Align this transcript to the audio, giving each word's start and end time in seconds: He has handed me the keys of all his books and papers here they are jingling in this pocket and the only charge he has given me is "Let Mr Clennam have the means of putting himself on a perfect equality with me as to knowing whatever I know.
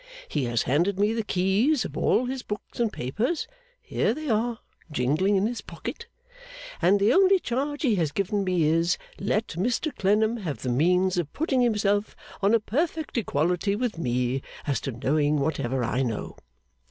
He 0.27 0.45
has 0.45 0.63
handed 0.63 0.99
me 0.99 1.13
the 1.13 1.21
keys 1.21 1.85
of 1.85 1.95
all 1.95 2.25
his 2.25 2.41
books 2.41 2.79
and 2.79 2.91
papers 2.91 3.47
here 3.79 4.15
they 4.15 4.29
are 4.29 4.57
jingling 4.91 5.35
in 5.35 5.45
this 5.45 5.61
pocket 5.61 6.07
and 6.81 6.99
the 6.99 7.13
only 7.13 7.37
charge 7.37 7.83
he 7.83 7.93
has 7.97 8.11
given 8.11 8.43
me 8.43 8.63
is 8.63 8.97
"Let 9.19 9.49
Mr 9.49 9.95
Clennam 9.95 10.37
have 10.37 10.63
the 10.63 10.69
means 10.69 11.19
of 11.19 11.31
putting 11.33 11.61
himself 11.61 12.15
on 12.41 12.55
a 12.55 12.59
perfect 12.59 13.15
equality 13.15 13.75
with 13.75 13.99
me 13.99 14.41
as 14.65 14.81
to 14.81 14.91
knowing 14.91 15.39
whatever 15.39 15.83
I 15.83 16.01
know. 16.01 16.35